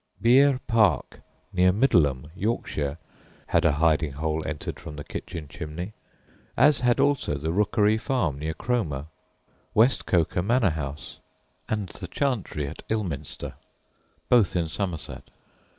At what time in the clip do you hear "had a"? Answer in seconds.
3.45-3.73